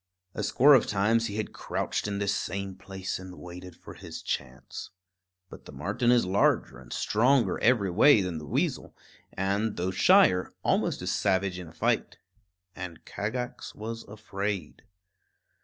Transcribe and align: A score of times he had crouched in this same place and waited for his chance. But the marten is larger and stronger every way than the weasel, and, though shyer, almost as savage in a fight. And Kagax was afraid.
A 0.33 0.41
score 0.41 0.73
of 0.73 0.87
times 0.87 1.27
he 1.27 1.35
had 1.35 1.53
crouched 1.53 2.07
in 2.07 2.17
this 2.17 2.33
same 2.33 2.73
place 2.73 3.19
and 3.19 3.37
waited 3.37 3.75
for 3.75 3.93
his 3.93 4.23
chance. 4.23 4.89
But 5.47 5.65
the 5.65 5.71
marten 5.71 6.09
is 6.11 6.25
larger 6.25 6.79
and 6.79 6.91
stronger 6.91 7.59
every 7.61 7.91
way 7.91 8.21
than 8.21 8.39
the 8.39 8.47
weasel, 8.47 8.97
and, 9.31 9.77
though 9.77 9.91
shyer, 9.91 10.55
almost 10.63 11.03
as 11.03 11.11
savage 11.11 11.59
in 11.59 11.67
a 11.67 11.71
fight. 11.71 12.17
And 12.75 13.05
Kagax 13.05 13.75
was 13.75 14.01
afraid. 14.05 14.81